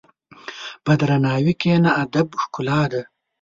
په 0.83 0.91
درناوي 0.99 1.53
کښېنه، 1.61 1.91
ادب 2.03 2.27
ښکلا 2.41 2.81
ده. 2.91 3.01